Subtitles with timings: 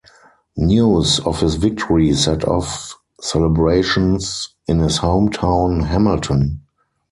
[0.57, 6.63] News of his victory set off celebrations in his home town Hamilton.